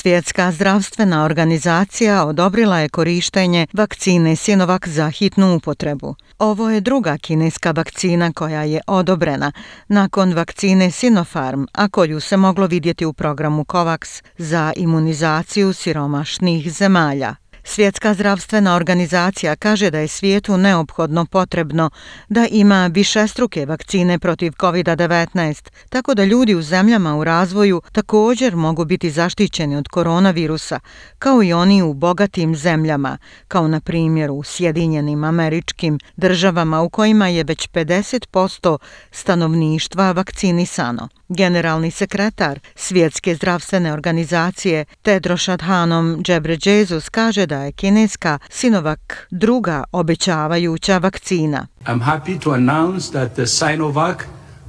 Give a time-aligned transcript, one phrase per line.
[0.00, 6.14] Svjetska zdravstvena organizacija odobrila je korištenje vakcine Sinovac za hitnu upotrebu.
[6.38, 9.52] Ovo je druga kineska vakcina koja je odobrena
[9.88, 17.34] nakon vakcine Sinopharm, a koju se moglo vidjeti u programu COVAX za imunizaciju siromašnih zemalja.
[17.70, 21.90] Svjetska zdravstvena organizacija kaže da je svijetu neophodno potrebno
[22.28, 28.84] da ima višestruke vakcine protiv COVID-19, tako da ljudi u zemljama u razvoju također mogu
[28.84, 30.80] biti zaštićeni od koronavirusa,
[31.18, 33.18] kao i oni u bogatim zemljama,
[33.48, 38.78] kao na primjer u Sjedinjenim američkim državama u kojima je već 50%
[39.10, 41.08] stanovništva vakcinisano.
[41.28, 50.98] Generalni sekretar Svjetske zdravstvene organizacije Tedros Adhanom Ghebreyesus kaže da je kineska Sinovac druga obećavajuća
[50.98, 51.66] vakcina.
[51.84, 54.16] I'm happy to announce that the Sinovac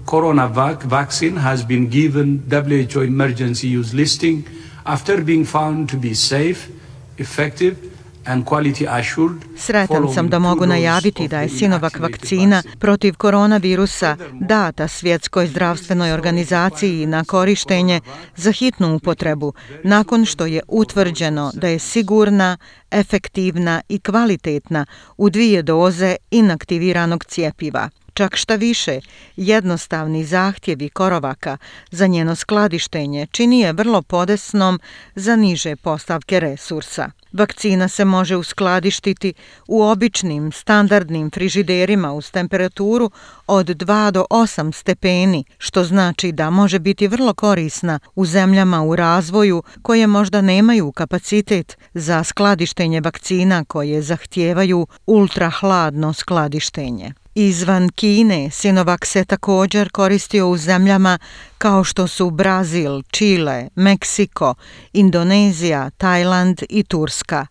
[0.05, 4.43] Coronavac vaccine has been given WHO emergency use listing
[4.83, 6.59] after being found to be safe,
[7.17, 7.88] effective
[9.57, 17.05] Sretan sam da mogu najaviti da je Sinovac vakcina protiv koronavirusa data svjetskoj zdravstvenoj organizaciji
[17.05, 18.01] na korištenje
[18.35, 22.57] za hitnu upotrebu nakon što je utvrđeno da je sigurna,
[22.91, 24.85] efektivna i kvalitetna
[25.17, 27.89] u dvije doze inaktiviranog cijepiva.
[28.19, 28.99] Čak šta više,
[29.35, 31.57] jednostavni zahtjevi korovaka
[31.91, 34.79] za njeno skladištenje čini je vrlo podesnom
[35.15, 37.11] za niže postavke resursa.
[37.33, 39.33] Vakcina se može uskladištiti
[39.67, 43.11] u običnim, standardnim frižiderima uz temperaturu
[43.47, 48.95] od 2 do 8 stepeni, što znači da može biti vrlo korisna u zemljama u
[48.95, 57.13] razvoju koje možda nemaju kapacitet za skladištenje vakcina koje zahtijevaju ultrahladno skladištenje.
[57.35, 61.17] Izvan Kine, Sinovac se također koristio u zemljama
[61.57, 64.55] kao što su Brazil, Čile, Meksiko,
[64.93, 67.47] Indonezija, Tajland i Turska.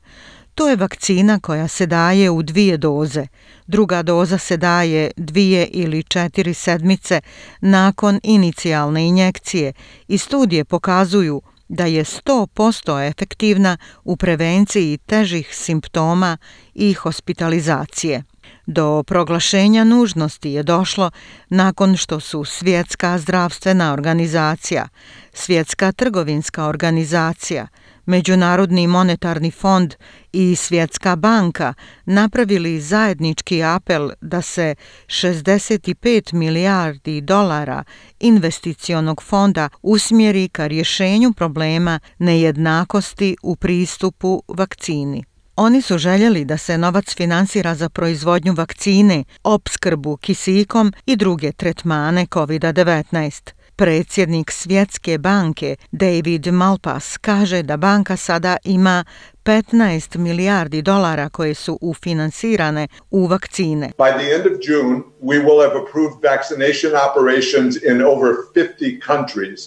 [0.55, 3.27] To je vakcina koja se daje u dvije doze.
[3.67, 7.21] Druga doza se daje dvije ili četiri sedmice
[7.61, 9.72] nakon inicijalne injekcije
[10.09, 16.37] i studije pokazuju da je 100% efektivna u prevenciji težih simptoma
[16.75, 18.22] i hospitalizacije.
[18.71, 21.11] Do proglašenja nužnosti je došlo
[21.49, 24.89] nakon što su Svjetska zdravstvena organizacija,
[25.33, 27.67] Svjetska trgovinska organizacija,
[28.06, 29.95] Međunarodni monetarni fond
[30.33, 31.75] i Svjetska banka
[32.05, 34.75] napravili zajednički apel da se
[35.06, 37.85] 65 milijardi dolara
[38.21, 45.25] investicionog fonda usmjeri ka rješenju problema nejednakosti u pristupu vakcini.
[45.60, 52.26] Oni su željeli da se novac finansira za proizvodnju vakcine, opskrbu kisikom i druge tretmane
[52.26, 53.50] COVID-19.
[53.76, 59.04] Predsjednik Svjetske banke David Malpas kaže da banka sada ima
[59.48, 63.92] 15 milijardi dolara koje su ufinansirane u vakcine.
[63.98, 69.60] By the end of June, we will have approved vaccination operations in over 50 countries.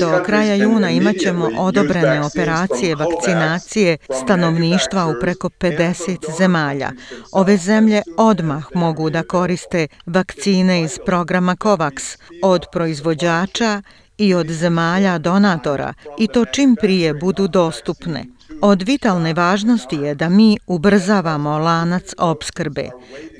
[0.00, 6.90] Do kraja juna imat ćemo odobrene operacije vakcinacije stanovništva u preko 50 zemalja.
[7.32, 13.82] Ove zemlje odmah mogu da koriste vakcine iz programa COVAX od proizvođača
[14.18, 18.24] i od zemalja donatora i to čim prije budu dostupne.
[18.60, 22.90] Od vitalne važnosti je da mi ubrzavamo lanac opskrbe.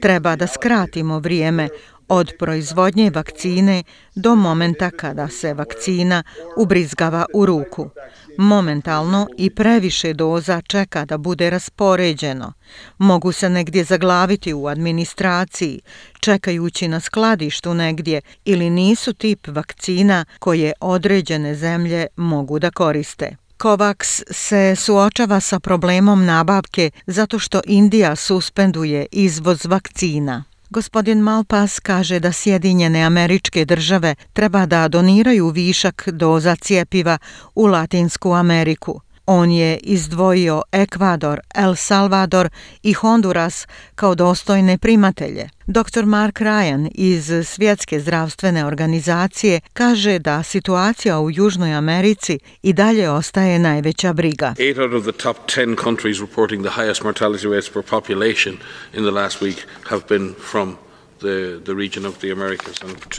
[0.02, 1.68] Treba da skratimo vrijeme
[2.08, 3.82] od proizvodnje vakcine
[4.14, 6.22] do momenta kada se vakcina
[6.56, 7.90] ubrizgava u ruku.
[8.38, 12.52] Momentalno i previše doza čeka da bude raspoređeno.
[12.98, 15.80] Mogu se negdje zaglaviti u administraciji,
[16.20, 23.41] čekajući na skladištu negdje ili nisu tip vakcina koje određene zemlje mogu da koriste.
[23.62, 30.44] COVAX se suočava sa problemom nabavke zato što Indija suspenduje izvoz vakcina.
[30.70, 37.18] Gospodin Malpas kaže da Sjedinjene američke države treba da doniraju višak doza cijepiva
[37.54, 39.00] u Latinsku Ameriku.
[39.34, 42.48] On je izdvojio Ekvador, El Salvador
[42.82, 45.48] i Honduras kao dostojne primatelje.
[45.66, 46.04] Dr.
[46.04, 53.58] Mark Ryan iz Svjetske zdravstvene organizacije kaže da situacija u Južnoj Americi i dalje ostaje
[53.58, 54.54] najveća briga.
[54.58, 58.54] Eight out of the top 10 countries reporting the highest mortality rates per population
[58.94, 60.76] in the last week have been from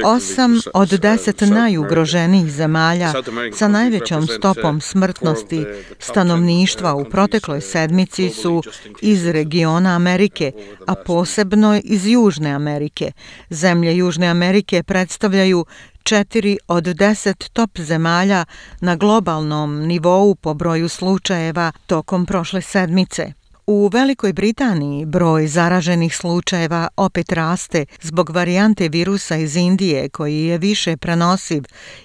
[0.05, 3.13] Osam od deset najugroženijih zemalja
[3.53, 5.65] sa najvećom stopom smrtnosti
[6.00, 8.63] stanovništva u protekloj sedmici su
[9.01, 10.51] iz regiona Amerike,
[10.88, 13.11] a posebno iz Južne Amerike.
[13.50, 15.65] Zemlje Južne Amerike predstavljaju
[16.03, 18.45] četiri od deset top zemalja
[18.81, 23.42] na globalnom nivou po broju slučajeva tokom prošle sedmice.
[23.68, 30.57] U Velikoj Britaniji broj zaraženih slučajeva opet raste zbog varijante virusa iz Indije koji je
[30.57, 31.63] više prenosiv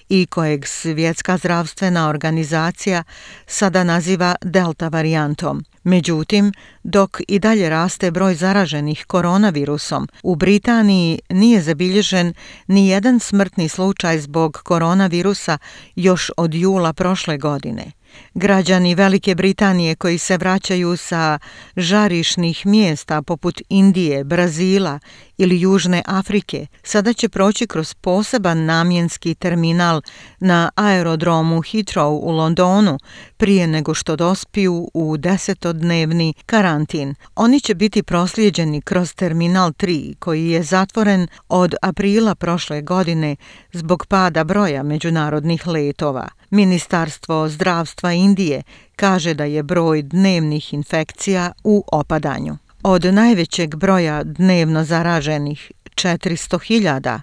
[0.09, 3.03] i kojeg svjetska zdravstvena organizacija
[3.47, 5.65] sada naziva delta varijantom.
[5.83, 6.53] Međutim,
[6.83, 12.33] dok i dalje raste broj zaraženih koronavirusom, u Britaniji nije zabilježen
[12.67, 15.57] ni jedan smrtni slučaj zbog koronavirusa
[15.95, 17.98] još od jula prošle godine.
[18.33, 21.39] Građani Velike Britanije koji se vraćaju sa
[21.75, 24.99] žarišnih mjesta poput Indije, Brazila
[25.37, 30.01] ili Južne Afrike sada će proći kroz poseban namjenski terminal
[30.39, 32.97] na aerodromu Heathrow u Londonu
[33.37, 37.15] prije nego što dospiju u desetodnevni karantin.
[37.35, 43.35] Oni će biti proslijeđeni kroz terminal 3 koji je zatvoren od aprila prošle godine
[43.73, 46.38] zbog pada broja međunarodnih letova.
[46.49, 48.63] Ministarstvo zdravstva Indije
[48.95, 52.57] kaže da je broj dnevnih infekcija u opadanju.
[52.83, 57.21] Od najvećeg broja dnevno zaraženih 400.000,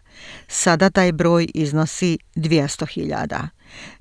[0.49, 3.49] sada taj broj iznosi 200.000.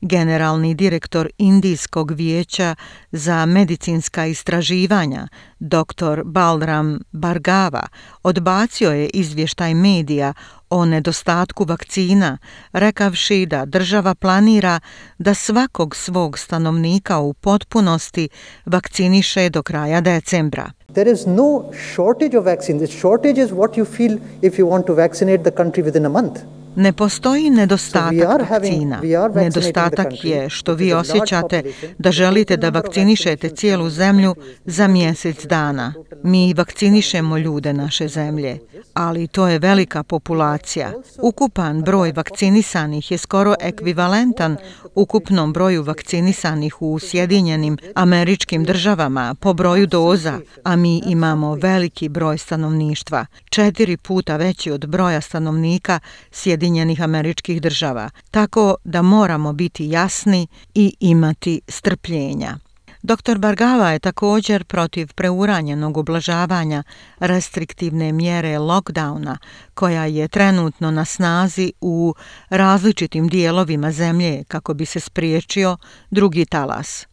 [0.01, 2.75] Generalni direktor Indijskog vijeća
[3.11, 5.27] za medicinska istraživanja,
[5.59, 6.21] dr.
[6.25, 7.87] Balram Bargava,
[8.23, 10.33] odbacio je izvještaj medija
[10.75, 12.37] o nedostatku vakcina,
[12.73, 14.79] rekavši da država planira
[15.17, 18.29] da svakog svog stanovnika u potpunosti
[18.65, 20.71] vakciniše do kraja decembra.
[20.93, 22.81] There is no shortage of vaccines.
[22.81, 26.09] The shortage is what you feel if you want to vaccinate the country within a
[26.09, 26.39] month.
[26.75, 29.01] Ne postoji nedostatak vakcina.
[29.35, 31.63] Nedostatak je što vi osjećate
[31.97, 34.35] da želite da vakcinišete cijelu zemlju
[34.65, 35.93] za mjesec dana.
[36.23, 38.59] Mi vakcinišemo ljude naše zemlje,
[38.93, 40.91] ali to je velika populacija.
[41.21, 44.57] Ukupan broj vakcinisanih je skoro ekvivalentan
[44.95, 52.37] ukupnom broju vakcinisanih u Sjedinjenim američkim državama po broju doza, a mi imamo veliki broj
[52.37, 55.99] stanovništva, četiri puta veći od broja stanovnika
[56.31, 56.64] Sjedinjenih
[57.01, 62.57] američkih država, tako da moramo biti jasni i imati strpljenja.
[63.05, 63.37] Dr.
[63.37, 66.83] Bargava je također protiv preuranjenog ublažavanja
[67.19, 69.37] restriktivne mjere lockdowna
[69.73, 72.15] koja je trenutno na snazi u
[72.49, 75.77] različitim dijelovima zemlje kako bi se spriječio
[76.11, 77.07] drugi talas.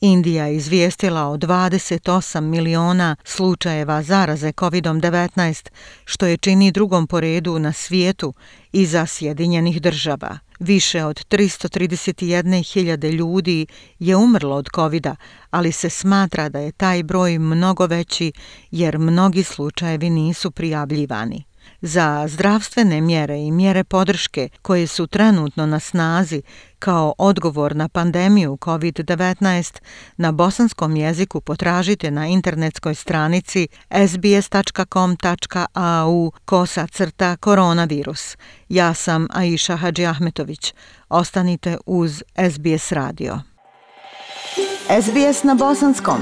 [0.00, 5.68] Indija je izvijestila o 28 miliona slučajeva zaraze COVID-19,
[6.04, 8.34] što je čini drugom poredu na svijetu
[8.72, 10.38] iza Sjedinjenih država.
[10.60, 13.66] Više od 331.000 ljudi
[13.98, 15.06] je umrlo od covid
[15.50, 18.32] ali se smatra da je taj broj mnogo veći
[18.70, 21.49] jer mnogi slučajevi nisu prijavljivani
[21.80, 26.42] za zdravstvene mjere i mjere podrške koje su trenutno na snazi
[26.78, 29.80] kao odgovor na pandemiju COVID-19
[30.16, 33.68] na bosanskom jeziku potražite na internetskoj stranici
[34.08, 35.12] sbs.com.au
[36.44, 38.36] kosa crta koronavirus.
[38.68, 40.74] Ja sam Aisha Hadži Ahmetović.
[41.08, 43.40] Ostanite uz SBS radio.
[45.02, 46.20] SBS na bosanskom.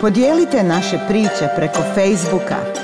[0.00, 2.83] Podijelite naše priče preko Facebooka.